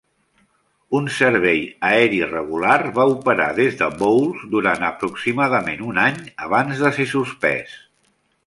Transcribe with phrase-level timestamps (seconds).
[0.99, 6.95] Un servei aeri regular va operar des de Bowles durant aproximadament un any, abans de
[7.01, 7.81] ser suspès.